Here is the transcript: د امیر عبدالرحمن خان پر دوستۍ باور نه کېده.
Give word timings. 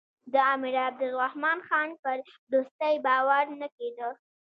د 0.33 0.35
امیر 0.53 0.75
عبدالرحمن 0.87 1.57
خان 1.67 1.89
پر 2.01 2.17
دوستۍ 2.51 2.95
باور 3.05 3.45
نه 3.61 3.67
کېده. 3.75 4.09